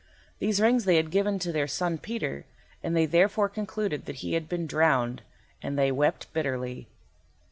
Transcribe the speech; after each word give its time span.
These 0.39 0.59
rings 0.59 0.85
they 0.85 0.95
had 0.95 1.11
given 1.11 1.37
to 1.37 1.51
their 1.51 1.67
son 1.67 1.99
Peter, 1.99 2.45
and 2.81 2.97
they 2.97 3.05
therefore 3.05 3.47
concluded 3.47 4.05
that 4.07 4.15
he 4.25 4.33
had 4.33 4.49
been 4.49 4.65
drowned, 4.65 5.21
and 5.61 5.77
they 5.77 5.91
wept 5.91 6.33
bitterly. 6.33 6.87